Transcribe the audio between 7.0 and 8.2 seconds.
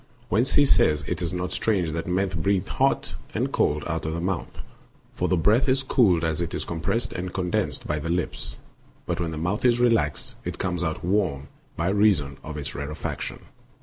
and condensed by the